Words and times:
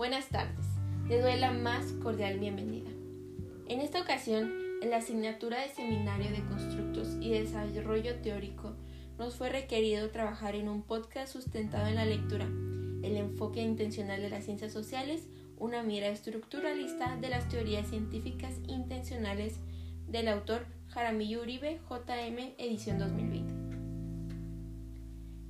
Buenas 0.00 0.28
tardes, 0.30 0.64
les 1.10 1.22
doy 1.22 1.38
la 1.38 1.52
más 1.52 1.92
cordial 2.02 2.38
bienvenida. 2.38 2.88
En 3.68 3.82
esta 3.82 4.00
ocasión, 4.00 4.50
en 4.80 4.88
la 4.88 4.96
asignatura 4.96 5.60
de 5.60 5.68
Seminario 5.68 6.30
de 6.30 6.42
Constructos 6.46 7.18
y 7.20 7.28
Desarrollo 7.28 8.16
Teórico, 8.22 8.72
nos 9.18 9.36
fue 9.36 9.50
requerido 9.50 10.08
trabajar 10.08 10.54
en 10.54 10.70
un 10.70 10.80
podcast 10.80 11.30
sustentado 11.30 11.86
en 11.86 11.96
la 11.96 12.06
lectura, 12.06 12.46
el 12.46 13.14
enfoque 13.18 13.60
intencional 13.60 14.22
de 14.22 14.30
las 14.30 14.46
ciencias 14.46 14.72
sociales, 14.72 15.28
una 15.58 15.82
mira 15.82 16.08
estructuralista 16.08 17.18
de 17.18 17.28
las 17.28 17.46
teorías 17.50 17.86
científicas 17.86 18.54
intencionales 18.68 19.56
del 20.08 20.28
autor 20.28 20.64
Jaramillo 20.88 21.42
Uribe, 21.42 21.78
JM, 21.90 22.54
edición 22.56 22.98
2020. 22.98 23.52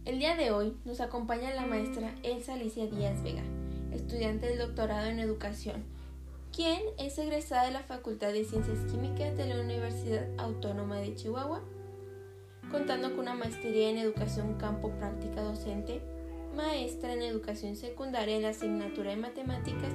El 0.07 0.19
día 0.19 0.35
de 0.35 0.51
hoy 0.51 0.77
nos 0.85 1.01
acompaña 1.01 1.55
la 1.55 1.67
maestra 1.67 2.17
Elsa 2.25 2.55
Alicia 2.55 2.89
Díaz 2.89 3.23
Vega, 3.23 3.45
estudiante 3.93 4.47
del 4.47 4.59
doctorado 4.59 5.07
en 5.07 5.19
educación, 5.19 5.85
quien 6.55 6.81
es 6.99 7.19
egresada 7.19 7.65
de 7.65 7.73
la 7.73 7.83
Facultad 7.83 8.33
de 8.33 8.45
Ciencias 8.45 8.79
Químicas 8.91 9.37
de 9.37 9.47
la 9.47 9.61
Universidad 9.61 10.27
Autónoma 10.39 10.99
de 10.99 11.15
Chihuahua, 11.15 11.63
contando 12.71 13.11
con 13.11 13.21
una 13.21 13.35
maestría 13.35 13.91
en 13.91 13.99
educación 13.99 14.55
campo 14.55 14.91
práctica 14.91 15.43
docente, 15.43 16.01
maestra 16.55 17.13
en 17.13 17.23
educación 17.23 17.77
secundaria 17.77 18.37
en 18.37 18.43
la 18.43 18.51
asignatura 18.51 19.11
de 19.11 19.17
matemáticas 19.17 19.93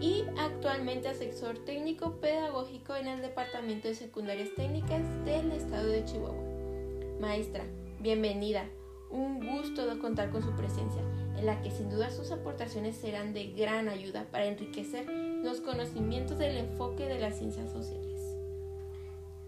y 0.00 0.24
actualmente 0.38 1.08
asesor 1.08 1.58
técnico 1.64 2.20
pedagógico 2.20 2.96
en 2.96 3.06
el 3.06 3.22
Departamento 3.22 3.88
de 3.88 3.94
Secundarias 3.94 4.48
Técnicas 4.56 5.02
del 5.24 5.52
Estado 5.52 5.86
de 5.88 6.04
Chihuahua. 6.04 6.42
Maestra, 7.20 7.64
bienvenida 8.00 8.68
un 9.12 9.46
gusto 9.46 9.86
de 9.86 10.00
contar 10.00 10.30
con 10.30 10.42
su 10.42 10.52
presencia, 10.52 11.02
en 11.36 11.46
la 11.46 11.60
que 11.60 11.70
sin 11.70 11.90
duda 11.90 12.10
sus 12.10 12.32
aportaciones 12.32 12.96
serán 12.96 13.32
de 13.32 13.52
gran 13.52 13.88
ayuda 13.88 14.26
para 14.30 14.46
enriquecer 14.46 15.06
los 15.08 15.60
conocimientos 15.60 16.38
del 16.38 16.56
enfoque 16.56 17.06
de 17.06 17.18
las 17.18 17.38
ciencias 17.38 17.70
sociales. 17.70 18.20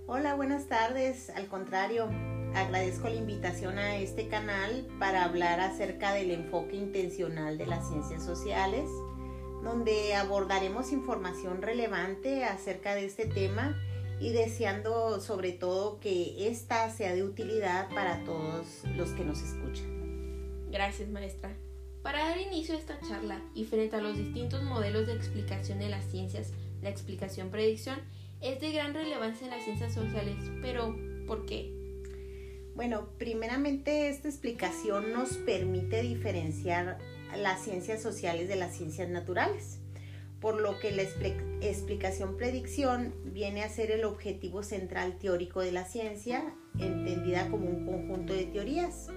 Hola, 0.07 0.35
buenas 0.35 0.67
tardes. 0.67 1.31
Al 1.31 1.47
contrario, 1.49 2.11
agradezco 2.55 3.09
la 3.09 3.15
invitación 3.15 3.79
a 3.79 3.97
este 3.97 4.29
canal 4.29 4.87
para 4.99 5.25
hablar 5.25 5.61
acerca 5.61 6.13
del 6.13 6.31
enfoque 6.31 6.77
intencional 6.77 7.57
de 7.57 7.67
las 7.67 7.89
ciencias 7.89 8.23
sociales, 8.23 8.89
donde 9.63 10.15
abordaremos 10.15 10.93
información 10.93 11.63
relevante 11.63 12.45
acerca 12.45 12.95
de 12.95 13.07
este 13.07 13.25
tema 13.25 13.75
y 14.21 14.31
deseando 14.31 15.21
sobre 15.21 15.53
todo 15.53 16.01
que 16.01 16.49
esta 16.49 16.91
sea 16.91 17.15
de 17.15 17.23
utilidad 17.23 17.89
para 17.91 18.25
todos 18.25 18.83
los 18.97 19.11
que 19.11 19.25
nos 19.25 19.41
escuchan. 19.43 20.71
Gracias, 20.71 21.09
maestra. 21.09 21.57
Para 22.03 22.29
dar 22.29 22.39
inicio 22.39 22.75
a 22.75 22.79
esta 22.79 23.01
charla 23.01 23.41
y 23.55 23.65
frente 23.65 23.97
a 23.97 24.01
los 24.01 24.17
distintos 24.17 24.63
modelos 24.63 25.07
de 25.07 25.15
explicación 25.15 25.79
de 25.79 25.89
las 25.89 26.05
ciencias, 26.05 26.53
la 26.83 26.91
explicación 26.91 27.51
predicción 27.51 27.99
es 28.41 28.61
de 28.61 28.73
gran 28.73 28.93
relevancia 28.93 29.47
en 29.47 29.53
las 29.53 29.65
ciencias 29.65 29.95
sociales, 29.95 30.37
pero 30.61 30.95
¿por 31.27 31.47
qué? 31.47 31.73
Bueno, 32.75 33.09
primeramente 33.19 34.09
esta 34.09 34.29
explicación 34.29 35.13
nos 35.13 35.35
permite 35.39 36.03
diferenciar 36.03 36.99
las 37.37 37.63
ciencias 37.63 38.03
sociales 38.03 38.49
de 38.49 38.57
las 38.57 38.77
ciencias 38.77 39.09
naturales 39.09 39.79
por 40.45 40.61
lo 40.61 40.79
que 40.79 40.93
la 40.93 41.01
explicación 41.63 42.37
predicción 42.37 43.15
viene 43.25 43.65
a 43.65 43.71
ser 43.71 43.91
el 43.91 44.05
objetivo 44.05 44.63
central 44.63 45.19
teórico 45.19 45.61
de 45.61 45.73
la 45.73 45.87
ciencia, 45.87 46.55
entendida 46.79 47.49
como 47.49 47.67
un 47.71 47.87
conjunto 47.87 48.35
de 48.35 48.45
teorías. 48.45 49.09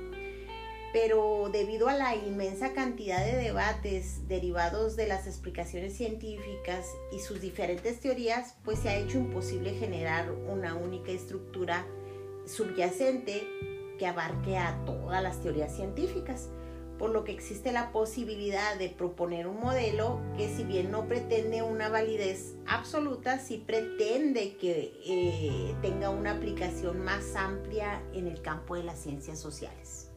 Pero 0.94 1.50
debido 1.52 1.90
a 1.90 1.96
la 1.96 2.16
inmensa 2.16 2.72
cantidad 2.72 3.26
de 3.26 3.36
debates 3.36 4.26
derivados 4.30 4.96
de 4.96 5.08
las 5.08 5.28
explicaciones 5.28 5.98
científicas 5.98 6.86
y 7.12 7.20
sus 7.20 7.42
diferentes 7.42 8.00
teorías, 8.00 8.56
pues 8.64 8.80
se 8.80 8.88
ha 8.88 8.96
hecho 8.96 9.18
imposible 9.18 9.74
generar 9.74 10.32
una 10.32 10.76
única 10.76 11.12
estructura 11.12 11.86
subyacente 12.46 13.46
que 14.00 14.08
abarque 14.08 14.58
a 14.58 14.82
todas 14.86 15.22
las 15.22 15.42
teorías 15.42 15.76
científicas 15.76 16.48
por 16.98 17.12
lo 17.12 17.24
que 17.24 17.32
existe 17.32 17.72
la 17.72 17.92
posibilidad 17.92 18.78
de 18.78 18.90
proponer 18.90 19.48
un 19.48 19.60
modelo 19.60 20.20
que 20.36 20.50
si 20.50 20.64
bien 20.64 20.92
no 20.92 21.08
pretende 21.08 21.62
una 21.62 21.90
validez 21.90 22.56
absoluta, 22.66 23.40
sí 23.40 23.64
pretende 23.66 24.58
que 24.58 24.94
eh, 25.06 25.76
tenga 25.82 26.10
una 26.10 26.32
aplicación 26.32 27.04
más 27.04 27.36
amplia 27.36 28.02
en 28.14 28.28
el 28.28 28.42
campo 28.42 28.76
de 28.76 28.84
las 28.84 29.00
ciencias 29.00 29.40
sociales. 29.40 30.12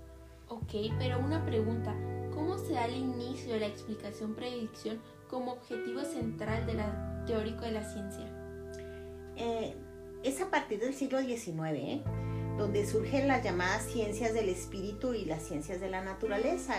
Ok, 0.48 0.72
pero 0.98 1.20
una 1.20 1.44
pregunta, 1.44 1.94
¿cómo 2.34 2.58
se 2.58 2.72
da 2.72 2.86
el 2.86 2.96
inicio 2.96 3.54
de 3.54 3.60
la 3.60 3.66
explicación 3.66 4.34
predicción 4.34 5.00
como 5.28 5.52
objetivo 5.52 6.02
central 6.02 6.66
de 6.66 6.74
la 6.74 7.24
teórico 7.26 7.60
de 7.60 7.72
la 7.72 7.84
ciencia? 7.84 8.26
Eh, 9.36 9.76
es 10.22 10.40
a 10.40 10.50
partir 10.50 10.80
del 10.80 10.94
siglo 10.94 11.20
XIX, 11.20 11.54
¿eh? 11.74 12.02
Donde 12.60 12.86
surgen 12.86 13.26
las 13.26 13.42
llamadas 13.42 13.86
ciencias 13.86 14.34
del 14.34 14.50
espíritu 14.50 15.14
y 15.14 15.24
las 15.24 15.42
ciencias 15.42 15.80
de 15.80 15.88
la 15.88 16.04
naturaleza, 16.04 16.74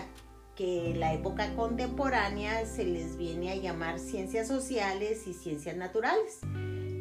que 0.56 0.92
en 0.92 1.00
la 1.00 1.12
época 1.12 1.56
contemporánea 1.56 2.68
se 2.68 2.86
les 2.86 3.18
viene 3.18 3.52
a 3.52 3.56
llamar 3.56 3.97
ciencias 3.97 4.47
sociales 4.47 5.25
y 5.25 5.34
ciencias 5.34 5.75
naturales. 5.75 6.40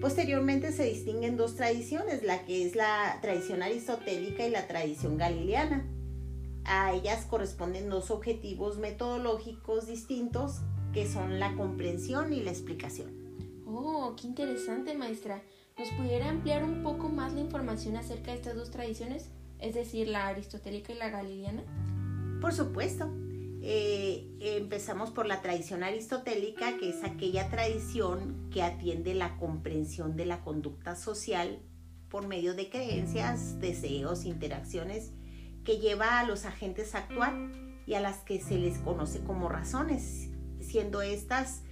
Posteriormente 0.01 0.73
se 0.73 0.85
distinguen 0.85 1.37
dos 1.37 1.57
tradiciones, 1.57 2.23
la 2.23 2.47
que 2.47 2.65
es 2.65 2.75
la 2.75 3.19
tradición 3.21 3.63
aristotélica 3.63 4.47
y 4.47 4.51
la 4.51 4.67
tradición 4.67 5.19
galileana. 5.19 5.87
A 6.65 6.95
ellas 6.95 7.27
corresponden 7.27 7.91
dos 7.91 8.11
objetivos 8.11 8.79
metodológicos 8.79 9.87
distintos 9.89 10.61
que 10.95 11.07
son 11.07 11.39
la 11.39 11.55
comprensión 11.55 12.33
y 12.33 12.41
la 12.41 12.51
explicación. 12.51 13.11
Oh, 13.67 14.17
qué 14.19 14.27
interesante, 14.27 14.97
maestra. 14.97 15.43
¿Nos 15.81 15.93
pudiera 15.93 16.29
ampliar 16.29 16.63
un 16.63 16.83
poco 16.83 17.09
más 17.09 17.33
la 17.33 17.41
información 17.41 17.97
acerca 17.97 18.33
de 18.33 18.37
estas 18.37 18.55
dos 18.55 18.71
tradiciones, 18.71 19.31
es 19.61 19.73
decir, 19.73 20.09
la 20.09 20.27
aristotélica 20.27 20.93
y 20.93 20.97
la 20.97 21.09
galileana? 21.09 21.63
Por 22.43 22.53
supuesto. 22.53 23.11
Eh, 23.63 24.29
empezamos 24.41 25.11
por 25.11 25.25
la 25.25 25.41
tradición 25.41 25.83
aristotélica, 25.83 26.77
que 26.77 26.91
es 26.91 27.03
aquella 27.03 27.49
tradición 27.49 28.51
que 28.51 28.63
atiende 28.63 29.15
la 29.15 29.39
comprensión 29.39 30.17
de 30.17 30.27
la 30.27 30.43
conducta 30.43 30.97
social 30.97 31.63
por 32.11 32.29
medio 32.29 32.53
de 32.53 32.69
creencias, 32.69 33.59
deseos, 33.59 34.27
interacciones 34.27 35.13
que 35.65 35.79
lleva 35.79 36.21
a 36.21 36.27
los 36.27 36.45
agentes 36.45 36.95
a 36.95 36.99
actuar 36.99 37.33
y 37.87 37.95
a 37.95 38.01
las 38.01 38.19
que 38.19 38.39
se 38.39 38.59
les 38.59 38.77
conoce 38.81 39.25
como 39.25 39.49
razones, 39.49 40.29
siendo 40.61 41.01
estas 41.01 41.63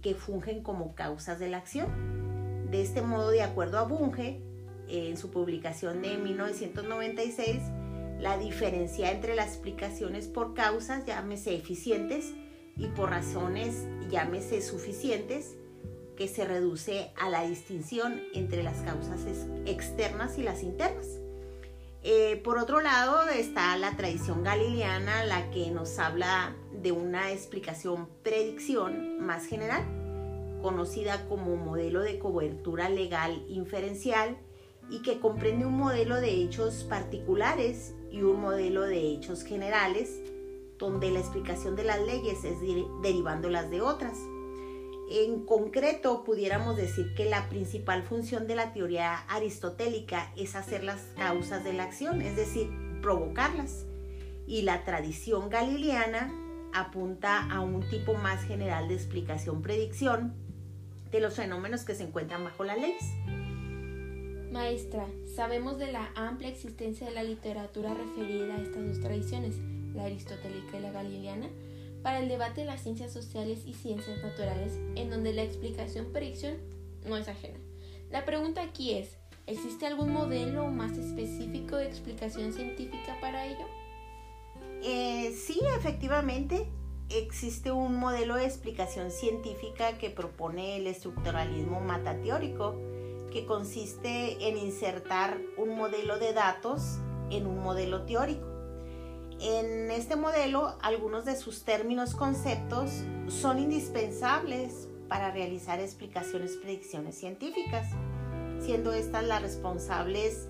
que 0.00 0.14
fungen 0.14 0.62
como 0.62 0.94
causas 0.94 1.38
de 1.38 1.50
la 1.50 1.58
acción. 1.58 2.29
De 2.70 2.82
este 2.82 3.02
modo, 3.02 3.30
de 3.30 3.42
acuerdo 3.42 3.78
a 3.78 3.82
Bunge, 3.82 4.40
en 4.86 5.16
su 5.16 5.30
publicación 5.30 6.02
de 6.02 6.16
1996, 6.18 7.58
la 8.20 8.38
diferencia 8.38 9.10
entre 9.10 9.34
las 9.34 9.48
explicaciones 9.48 10.28
por 10.28 10.54
causas, 10.54 11.04
llámese 11.04 11.54
eficientes, 11.54 12.32
y 12.76 12.86
por 12.86 13.10
razones, 13.10 13.86
llámese 14.08 14.62
suficientes, 14.62 15.56
que 16.16 16.28
se 16.28 16.44
reduce 16.44 17.10
a 17.16 17.28
la 17.28 17.42
distinción 17.42 18.22
entre 18.34 18.62
las 18.62 18.78
causas 18.82 19.20
externas 19.66 20.38
y 20.38 20.42
las 20.42 20.62
internas. 20.62 21.06
Eh, 22.02 22.40
por 22.44 22.58
otro 22.58 22.80
lado 22.80 23.28
está 23.30 23.76
la 23.78 23.96
tradición 23.96 24.44
galileana, 24.44 25.24
la 25.24 25.50
que 25.50 25.70
nos 25.70 25.98
habla 25.98 26.54
de 26.72 26.92
una 26.92 27.32
explicación 27.32 28.08
predicción 28.22 29.18
más 29.24 29.46
general 29.46 29.99
conocida 30.60 31.26
como 31.28 31.56
modelo 31.56 32.00
de 32.00 32.18
cobertura 32.18 32.88
legal 32.88 33.44
inferencial 33.48 34.36
y 34.90 35.02
que 35.02 35.20
comprende 35.20 35.66
un 35.66 35.76
modelo 35.76 36.16
de 36.20 36.30
hechos 36.30 36.84
particulares 36.84 37.94
y 38.10 38.22
un 38.22 38.40
modelo 38.40 38.82
de 38.82 39.12
hechos 39.12 39.44
generales, 39.44 40.20
donde 40.78 41.10
la 41.10 41.20
explicación 41.20 41.76
de 41.76 41.84
las 41.84 42.00
leyes 42.00 42.44
es 42.44 42.56
derivándolas 43.02 43.70
de 43.70 43.80
otras. 43.80 44.18
En 45.10 45.44
concreto, 45.44 46.22
pudiéramos 46.24 46.76
decir 46.76 47.14
que 47.16 47.24
la 47.24 47.48
principal 47.48 48.04
función 48.04 48.46
de 48.46 48.54
la 48.54 48.72
teoría 48.72 49.16
aristotélica 49.28 50.32
es 50.36 50.54
hacer 50.54 50.84
las 50.84 51.00
causas 51.16 51.64
de 51.64 51.72
la 51.72 51.84
acción, 51.84 52.22
es 52.22 52.36
decir, 52.36 52.70
provocarlas. 53.02 53.86
Y 54.46 54.62
la 54.62 54.84
tradición 54.84 55.50
galileana 55.50 56.32
apunta 56.72 57.50
a 57.50 57.60
un 57.60 57.88
tipo 57.88 58.14
más 58.14 58.44
general 58.44 58.88
de 58.88 58.94
explicación-predicción, 58.94 60.34
de 61.10 61.20
los 61.20 61.34
fenómenos 61.34 61.84
que 61.84 61.94
se 61.94 62.04
encuentran 62.04 62.44
bajo 62.44 62.64
las 62.64 62.78
leyes. 62.78 63.04
Maestra, 64.52 65.06
sabemos 65.36 65.78
de 65.78 65.92
la 65.92 66.10
amplia 66.16 66.48
existencia 66.48 67.06
de 67.06 67.14
la 67.14 67.22
literatura 67.22 67.94
referida 67.94 68.54
a 68.54 68.60
estas 68.60 68.86
dos 68.86 69.00
tradiciones, 69.00 69.56
la 69.94 70.04
aristotélica 70.04 70.78
y 70.78 70.80
la 70.80 70.90
galileana, 70.90 71.48
para 72.02 72.18
el 72.18 72.28
debate 72.28 72.62
de 72.62 72.66
las 72.66 72.82
ciencias 72.82 73.12
sociales 73.12 73.62
y 73.66 73.74
ciencias 73.74 74.22
naturales, 74.22 74.72
en 74.96 75.10
donde 75.10 75.32
la 75.32 75.42
explicación 75.42 76.12
predicción 76.12 76.56
no 77.06 77.16
es 77.16 77.28
ajena. 77.28 77.58
La 78.10 78.24
pregunta 78.24 78.62
aquí 78.62 78.92
es, 78.92 79.16
¿existe 79.46 79.86
algún 79.86 80.12
modelo 80.12 80.66
más 80.68 80.98
específico 80.98 81.76
de 81.76 81.86
explicación 81.86 82.52
científica 82.52 83.16
para 83.20 83.46
ello? 83.46 83.66
Eh, 84.82 85.32
sí, 85.32 85.60
efectivamente. 85.78 86.66
Existe 87.10 87.72
un 87.72 87.96
modelo 87.96 88.36
de 88.36 88.46
explicación 88.46 89.10
científica 89.10 89.98
que 89.98 90.10
propone 90.10 90.76
el 90.76 90.86
estructuralismo 90.86 91.80
matateórico, 91.80 92.76
que 93.32 93.46
consiste 93.46 94.48
en 94.48 94.56
insertar 94.56 95.38
un 95.56 95.76
modelo 95.76 96.18
de 96.18 96.32
datos 96.32 96.98
en 97.30 97.46
un 97.46 97.62
modelo 97.62 98.02
teórico. 98.02 98.46
En 99.40 99.90
este 99.90 100.16
modelo, 100.16 100.76
algunos 100.82 101.24
de 101.24 101.36
sus 101.36 101.64
términos 101.64 102.14
conceptos 102.14 102.90
son 103.28 103.58
indispensables 103.58 104.88
para 105.08 105.30
realizar 105.30 105.80
explicaciones 105.80 106.56
predicciones 106.56 107.16
científicas, 107.16 107.88
siendo 108.60 108.92
estas 108.92 109.24
las 109.24 109.42
responsables 109.42 110.48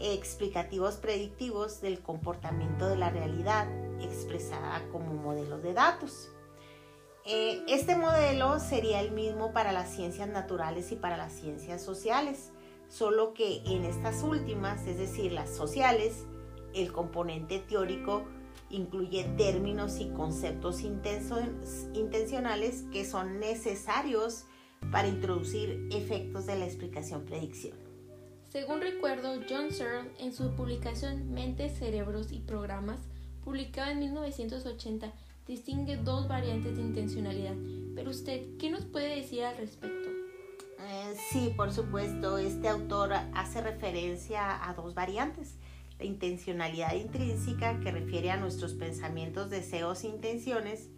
explicativos 0.00 0.96
predictivos 0.96 1.80
del 1.80 2.00
comportamiento 2.00 2.88
de 2.88 2.96
la 2.96 3.10
realidad 3.10 3.68
expresada 4.00 4.82
como 4.90 5.14
modelo 5.14 5.58
de 5.58 5.74
datos. 5.74 6.30
Eh, 7.26 7.62
este 7.68 7.96
modelo 7.96 8.58
sería 8.60 9.00
el 9.00 9.12
mismo 9.12 9.52
para 9.52 9.72
las 9.72 9.94
ciencias 9.94 10.28
naturales 10.28 10.90
y 10.90 10.96
para 10.96 11.16
las 11.16 11.32
ciencias 11.32 11.82
sociales, 11.82 12.50
solo 12.88 13.34
que 13.34 13.62
en 13.66 13.84
estas 13.84 14.22
últimas, 14.22 14.86
es 14.86 14.98
decir, 14.98 15.32
las 15.32 15.50
sociales, 15.50 16.24
el 16.74 16.92
componente 16.92 17.58
teórico 17.58 18.24
incluye 18.70 19.24
términos 19.36 20.00
y 20.00 20.08
conceptos 20.10 20.82
intencionales 20.82 22.84
que 22.92 23.04
son 23.04 23.38
necesarios 23.38 24.46
para 24.90 25.08
introducir 25.08 25.88
efectos 25.92 26.46
de 26.46 26.56
la 26.56 26.64
explicación 26.64 27.26
predicción. 27.26 27.89
Según 28.50 28.80
recuerdo, 28.80 29.40
John 29.48 29.70
Searle 29.70 30.10
en 30.18 30.32
su 30.32 30.56
publicación 30.56 31.32
Mentes, 31.32 31.78
Cerebros 31.78 32.32
y 32.32 32.40
Programas, 32.40 32.98
publicada 33.44 33.92
en 33.92 34.00
1980, 34.00 35.12
distingue 35.46 35.96
dos 35.96 36.26
variantes 36.26 36.76
de 36.76 36.82
intencionalidad. 36.82 37.54
Pero 37.94 38.10
usted, 38.10 38.56
¿qué 38.58 38.70
nos 38.70 38.84
puede 38.86 39.14
decir 39.14 39.44
al 39.44 39.56
respecto? 39.56 40.08
Eh, 40.80 41.14
sí, 41.30 41.52
por 41.56 41.72
supuesto, 41.72 42.38
este 42.38 42.66
autor 42.66 43.12
hace 43.34 43.60
referencia 43.60 44.68
a 44.68 44.74
dos 44.74 44.94
variantes. 44.94 45.54
La 46.00 46.06
intencionalidad 46.06 46.94
intrínseca, 46.94 47.78
que 47.78 47.92
refiere 47.92 48.32
a 48.32 48.36
nuestros 48.36 48.74
pensamientos, 48.74 49.48
deseos 49.48 50.02
e 50.02 50.08
intenciones, 50.08 50.88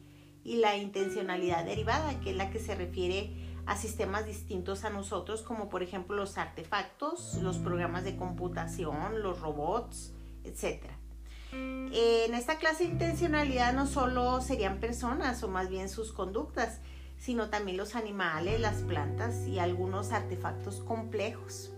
y 0.42 0.56
la 0.56 0.78
intencionalidad 0.78 1.66
derivada, 1.66 2.18
que 2.20 2.30
es 2.30 2.36
la 2.36 2.50
que 2.50 2.60
se 2.60 2.74
refiere 2.74 3.51
a 3.66 3.76
sistemas 3.76 4.26
distintos 4.26 4.84
a 4.84 4.90
nosotros, 4.90 5.42
como 5.42 5.68
por 5.68 5.82
ejemplo 5.82 6.16
los 6.16 6.38
artefactos, 6.38 7.34
los 7.42 7.58
programas 7.58 8.04
de 8.04 8.16
computación, 8.16 9.22
los 9.22 9.40
robots, 9.40 10.12
etc. 10.44 10.84
En 11.52 12.34
esta 12.34 12.56
clase 12.56 12.84
de 12.84 12.90
intencionalidad 12.90 13.74
no 13.74 13.86
solo 13.86 14.40
serían 14.40 14.80
personas 14.80 15.42
o 15.42 15.48
más 15.48 15.68
bien 15.68 15.88
sus 15.88 16.12
conductas, 16.12 16.80
sino 17.18 17.50
también 17.50 17.76
los 17.76 17.94
animales, 17.94 18.58
las 18.58 18.82
plantas 18.82 19.46
y 19.46 19.58
algunos 19.58 20.12
artefactos 20.12 20.80
complejos, 20.80 21.70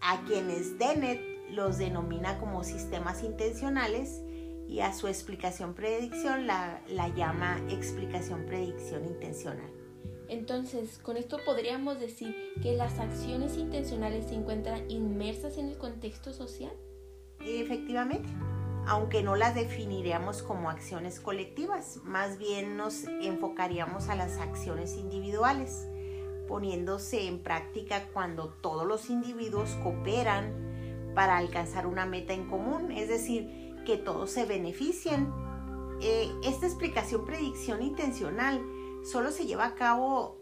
a 0.00 0.22
quienes 0.22 0.78
Dennett 0.78 1.20
los 1.50 1.78
denomina 1.78 2.38
como 2.38 2.62
sistemas 2.62 3.24
intencionales 3.24 4.22
y 4.68 4.80
a 4.80 4.94
su 4.94 5.08
explicación 5.08 5.74
predicción 5.74 6.46
la, 6.46 6.80
la 6.88 7.08
llama 7.08 7.60
explicación 7.68 8.46
predicción 8.46 9.04
intencional. 9.04 9.79
Entonces, 10.30 10.98
con 10.98 11.16
esto 11.16 11.38
podríamos 11.44 11.98
decir 11.98 12.36
que 12.62 12.76
las 12.76 13.00
acciones 13.00 13.56
intencionales 13.56 14.26
se 14.28 14.36
encuentran 14.36 14.88
inmersas 14.88 15.58
en 15.58 15.66
el 15.68 15.76
contexto 15.76 16.32
social. 16.32 16.70
Efectivamente, 17.40 18.28
aunque 18.86 19.24
no 19.24 19.34
las 19.34 19.56
definiríamos 19.56 20.44
como 20.44 20.70
acciones 20.70 21.18
colectivas, 21.18 21.98
más 22.04 22.38
bien 22.38 22.76
nos 22.76 23.04
enfocaríamos 23.04 24.08
a 24.08 24.14
las 24.14 24.38
acciones 24.38 24.96
individuales, 24.96 25.88
poniéndose 26.46 27.26
en 27.26 27.42
práctica 27.42 28.06
cuando 28.12 28.50
todos 28.50 28.86
los 28.86 29.10
individuos 29.10 29.70
cooperan 29.82 31.12
para 31.16 31.38
alcanzar 31.38 31.88
una 31.88 32.06
meta 32.06 32.34
en 32.34 32.48
común, 32.48 32.92
es 32.92 33.08
decir, 33.08 33.74
que 33.84 33.96
todos 33.96 34.30
se 34.30 34.46
beneficien. 34.46 35.32
Eh, 36.00 36.30
esta 36.44 36.66
explicación 36.66 37.24
predicción 37.24 37.82
intencional 37.82 38.64
solo 39.04 39.30
se 39.30 39.46
lleva 39.46 39.66
a 39.66 39.74
cabo 39.74 40.38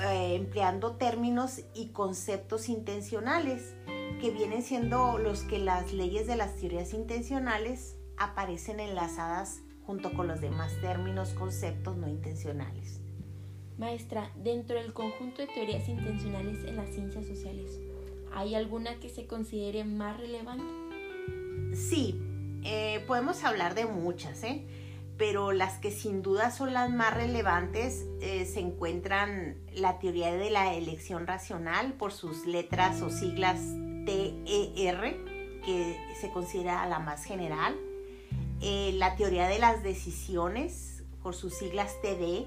eh, 0.00 0.34
empleando 0.36 0.96
términos 0.96 1.62
y 1.74 1.88
conceptos 1.88 2.68
intencionales, 2.68 3.74
que 4.20 4.30
vienen 4.30 4.62
siendo 4.62 5.18
los 5.18 5.42
que 5.42 5.58
las 5.58 5.92
leyes 5.92 6.26
de 6.26 6.36
las 6.36 6.56
teorías 6.56 6.92
intencionales 6.92 7.96
aparecen 8.18 8.80
enlazadas 8.80 9.62
junto 9.86 10.12
con 10.12 10.28
los 10.28 10.40
demás 10.40 10.72
términos, 10.80 11.30
conceptos 11.30 11.96
no 11.96 12.06
intencionales. 12.08 13.00
Maestra, 13.78 14.30
dentro 14.36 14.76
del 14.76 14.92
conjunto 14.92 15.40
de 15.40 15.48
teorías 15.48 15.88
intencionales 15.88 16.64
en 16.64 16.76
las 16.76 16.90
ciencias 16.90 17.26
sociales, 17.26 17.80
¿hay 18.32 18.54
alguna 18.54 19.00
que 19.00 19.08
se 19.08 19.26
considere 19.26 19.84
más 19.84 20.18
relevante? 20.18 20.66
Sí, 21.74 22.20
eh, 22.62 23.02
podemos 23.06 23.42
hablar 23.42 23.74
de 23.74 23.86
muchas, 23.86 24.44
¿eh? 24.44 24.66
Pero 25.20 25.52
las 25.52 25.74
que 25.74 25.90
sin 25.90 26.22
duda 26.22 26.50
son 26.50 26.72
las 26.72 26.88
más 26.88 27.12
relevantes 27.12 28.06
eh, 28.22 28.46
se 28.46 28.60
encuentran 28.60 29.58
la 29.74 29.98
teoría 29.98 30.32
de 30.32 30.48
la 30.48 30.72
elección 30.72 31.26
racional 31.26 31.92
por 31.92 32.10
sus 32.10 32.46
letras 32.46 33.02
o 33.02 33.10
siglas 33.10 33.60
TER, 34.06 35.22
que 35.62 36.00
se 36.18 36.30
considera 36.30 36.86
la 36.86 37.00
más 37.00 37.22
general, 37.24 37.76
eh, 38.62 38.92
la 38.94 39.14
teoría 39.16 39.46
de 39.46 39.58
las 39.58 39.82
decisiones 39.82 41.02
por 41.22 41.34
sus 41.34 41.52
siglas 41.52 42.00
TD, 42.00 42.46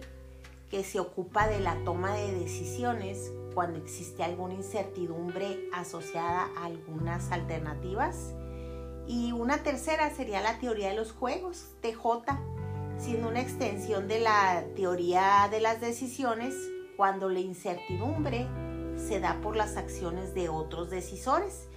que 0.72 0.84
se 0.84 1.00
ocupa 1.00 1.48
de 1.48 1.60
la 1.60 1.76
toma 1.86 2.16
de 2.16 2.34
decisiones 2.40 3.32
cuando 3.54 3.78
existe 3.78 4.24
alguna 4.24 4.56
incertidumbre 4.56 5.70
asociada 5.76 6.50
a 6.58 6.66
algunas 6.66 7.32
alternativas. 7.32 8.34
Y 9.06 9.32
una 9.32 9.62
tercera 9.62 10.10
sería 10.10 10.42
la 10.42 10.58
teoría 10.58 10.90
de 10.90 10.96
los 10.96 11.12
juegos, 11.12 11.68
TJ, 11.82 12.53
siendo 12.98 13.30
una 13.30 13.42
extensión 13.42 14.08
de 14.08 14.20
la 14.20 14.64
teoría 14.76 15.48
de 15.52 15.60
las 15.60 15.82
decisiones 15.82 16.56
cuando 16.96 17.30
la 17.30 17.40
incertidumbre 17.40 18.48
se 18.98 19.20
da 19.20 19.42
por 19.42 19.56
las 19.56 19.78
acciones 19.78 20.34
de 20.34 20.50
otros 20.50 20.90
decisores, 20.90 21.68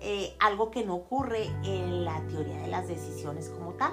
eh, 0.00 0.34
algo 0.40 0.70
que 0.70 0.84
no 0.84 0.94
ocurre 0.94 1.46
en 1.64 2.04
la 2.04 2.20
teoría 2.26 2.60
de 2.60 2.68
las 2.68 2.88
decisiones 2.88 3.48
como 3.48 3.74
tal. 3.74 3.92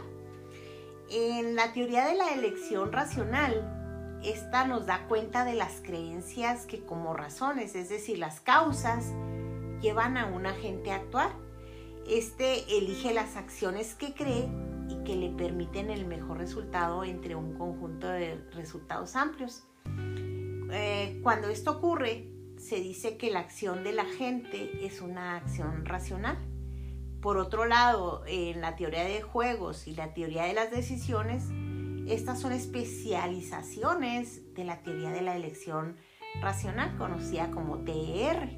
En 1.10 1.56
la 1.56 1.72
teoría 1.74 2.06
de 2.06 2.16
la 2.16 2.30
elección 2.34 2.92
racional, 2.92 4.20
esta 4.24 4.66
nos 4.66 4.86
da 4.86 5.06
cuenta 5.08 5.46
de 5.46 5.54
las 5.54 5.82
creencias 5.82 6.66
que 6.66 6.84
como 6.86 7.14
razones, 7.14 7.76
es 7.76 7.90
decir, 7.90 8.18
las 8.18 8.40
causas, 8.40 9.14
llevan 9.82 10.18
a 10.18 10.26
un 10.26 10.46
agente 10.46 10.92
a 10.92 10.96
actuar. 10.96 11.32
Este 12.08 12.78
elige 12.78 13.14
las 13.14 13.36
acciones 13.36 13.96
que 13.96 14.14
cree 14.14 14.50
y 14.90 15.04
que 15.04 15.16
le 15.16 15.30
permiten 15.30 15.90
el 15.90 16.06
mejor 16.06 16.38
resultado 16.38 17.04
entre 17.04 17.36
un 17.36 17.58
conjunto 17.58 18.08
de 18.08 18.38
resultados 18.52 19.16
amplios. 19.16 19.64
Eh, 20.72 21.20
cuando 21.22 21.50
esto 21.50 21.72
ocurre, 21.72 22.30
se 22.58 22.78
dice 22.78 23.18
que 23.18 23.30
la 23.30 23.40
acción 23.40 23.84
de 23.84 23.94
la 23.94 24.06
gente 24.06 24.86
es 24.86 25.02
una 25.02 25.36
acción 25.36 25.86
racional. 25.86 26.38
Por 27.22 27.38
otro 27.38 27.66
lado, 27.66 28.24
en 28.28 28.62
la 28.62 28.76
teoría 28.76 29.04
de 29.04 29.22
juegos 29.22 29.88
y 29.88 29.96
la 29.96 30.14
teoría 30.14 30.44
de 30.44 30.54
las 30.54 30.72
decisiones, 30.72 31.46
estas 32.08 32.42
son 32.42 32.52
especializaciones 32.52 34.54
de 34.54 34.66
la 34.66 34.82
teoría 34.82 35.12
de 35.12 35.22
la 35.22 35.36
elección 35.36 35.98
racional, 36.42 36.98
conocida 36.98 37.52
como 37.52 37.80
TR. 37.80 38.50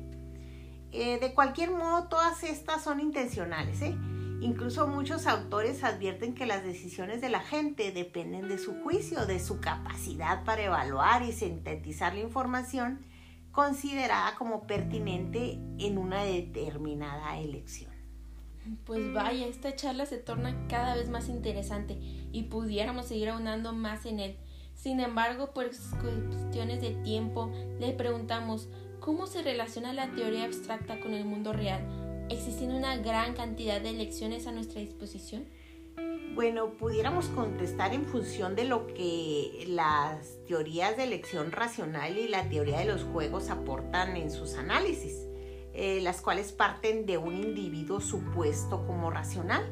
Eh, 0.91 1.19
de 1.19 1.33
cualquier 1.33 1.71
modo, 1.71 2.07
todas 2.07 2.43
estas 2.43 2.83
son 2.83 3.01
intencionales. 3.01 3.81
¿eh? 3.81 3.95
Incluso 4.41 4.87
muchos 4.87 5.27
autores 5.27 5.83
advierten 5.83 6.35
que 6.35 6.45
las 6.45 6.63
decisiones 6.63 7.21
de 7.21 7.29
la 7.29 7.39
gente 7.39 7.91
dependen 7.91 8.47
de 8.47 8.57
su 8.57 8.73
juicio, 8.81 9.25
de 9.25 9.39
su 9.39 9.59
capacidad 9.59 10.43
para 10.43 10.63
evaluar 10.63 11.23
y 11.23 11.31
sintetizar 11.31 12.13
la 12.13 12.21
información 12.21 13.05
considerada 13.51 14.35
como 14.35 14.67
pertinente 14.67 15.59
en 15.79 15.97
una 15.97 16.23
determinada 16.23 17.39
elección. 17.39 17.91
Pues 18.85 19.13
vaya, 19.13 19.47
esta 19.47 19.75
charla 19.75 20.05
se 20.05 20.17
torna 20.17 20.67
cada 20.67 20.95
vez 20.95 21.09
más 21.09 21.29
interesante 21.29 21.97
y 22.31 22.43
pudiéramos 22.43 23.05
seguir 23.05 23.29
aunando 23.29 23.73
más 23.73 24.05
en 24.05 24.19
él. 24.19 24.37
Sin 24.73 24.99
embargo, 24.99 25.53
por 25.53 25.67
cuestiones 25.67 26.81
de 26.81 26.91
tiempo, 27.03 27.51
le 27.79 27.93
preguntamos 27.93 28.67
cómo 28.99 29.27
se 29.27 29.41
relaciona 29.41 29.93
la 29.93 30.11
teoría 30.11 30.45
abstracta 30.45 30.99
con 30.99 31.13
el 31.13 31.25
mundo 31.25 31.53
real 31.53 32.04
existiendo 32.29 32.75
una 32.75 32.97
gran 32.97 33.33
cantidad 33.33 33.81
de 33.81 33.89
elecciones 33.89 34.47
a 34.47 34.51
nuestra 34.51 34.81
disposición? 34.81 35.45
Bueno, 36.35 36.71
pudiéramos 36.71 37.27
contestar 37.27 37.93
en 37.93 38.05
función 38.05 38.55
de 38.55 38.65
lo 38.65 38.87
que 38.87 39.65
las 39.69 40.37
teorías 40.47 40.97
de 40.97 41.03
elección 41.03 41.53
racional 41.53 42.17
y 42.17 42.27
la 42.27 42.49
teoría 42.49 42.79
de 42.79 42.85
los 42.85 43.03
juegos 43.03 43.49
aportan 43.49 44.17
en 44.17 44.29
sus 44.29 44.55
análisis, 44.55 45.15
eh, 45.73 46.01
las 46.01 46.21
cuales 46.21 46.51
parten 46.51 47.05
de 47.05 47.17
un 47.17 47.35
individuo 47.35 48.01
supuesto 48.01 48.85
como 48.85 49.09
racional. 49.09 49.63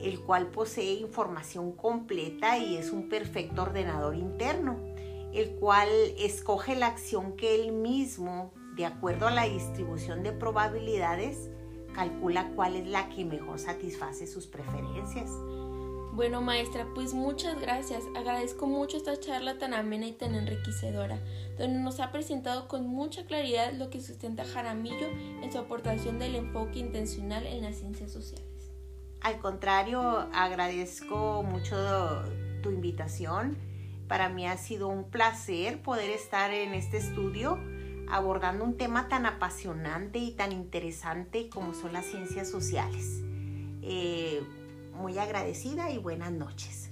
el 0.00 0.18
cual 0.18 0.48
posee 0.48 0.94
información 0.94 1.70
completa 1.70 2.58
y 2.58 2.76
es 2.76 2.90
un 2.90 3.08
perfecto 3.08 3.62
ordenador 3.62 4.16
interno, 4.16 4.80
el 5.32 5.50
cual 5.60 5.88
escoge 6.18 6.74
la 6.74 6.88
acción 6.88 7.36
que 7.36 7.54
él 7.54 7.70
mismo, 7.70 8.52
de 8.74 8.84
acuerdo 8.84 9.28
a 9.28 9.30
la 9.30 9.44
distribución 9.44 10.24
de 10.24 10.32
probabilidades, 10.32 11.50
calcula 11.92 12.50
cuál 12.54 12.76
es 12.76 12.86
la 12.86 13.08
que 13.08 13.24
mejor 13.24 13.58
satisface 13.58 14.26
sus 14.26 14.46
preferencias. 14.46 15.30
Bueno, 16.14 16.42
maestra, 16.42 16.86
pues 16.94 17.14
muchas 17.14 17.58
gracias. 17.58 18.02
Agradezco 18.14 18.66
mucho 18.66 18.98
esta 18.98 19.18
charla 19.18 19.56
tan 19.56 19.72
amena 19.72 20.06
y 20.06 20.12
tan 20.12 20.34
enriquecedora, 20.34 21.18
donde 21.56 21.80
nos 21.80 22.00
ha 22.00 22.12
presentado 22.12 22.68
con 22.68 22.86
mucha 22.86 23.24
claridad 23.24 23.72
lo 23.72 23.88
que 23.88 24.02
sustenta 24.02 24.44
Jaramillo 24.44 25.06
en 25.42 25.50
su 25.50 25.58
aportación 25.58 26.18
del 26.18 26.34
enfoque 26.34 26.80
intencional 26.80 27.46
en 27.46 27.62
las 27.62 27.76
ciencias 27.76 28.12
sociales. 28.12 28.46
Al 29.22 29.38
contrario, 29.38 30.28
agradezco 30.34 31.42
mucho 31.44 31.76
tu 32.62 32.70
invitación. 32.70 33.56
Para 34.06 34.28
mí 34.28 34.46
ha 34.46 34.58
sido 34.58 34.88
un 34.88 35.04
placer 35.04 35.80
poder 35.80 36.10
estar 36.10 36.52
en 36.52 36.74
este 36.74 36.98
estudio 36.98 37.58
abordando 38.12 38.64
un 38.64 38.76
tema 38.76 39.08
tan 39.08 39.24
apasionante 39.24 40.18
y 40.18 40.32
tan 40.32 40.52
interesante 40.52 41.48
como 41.48 41.72
son 41.72 41.94
las 41.94 42.04
ciencias 42.04 42.48
sociales. 42.48 43.22
Eh, 43.80 44.42
muy 44.92 45.18
agradecida 45.18 45.90
y 45.90 45.96
buenas 45.96 46.30
noches. 46.30 46.91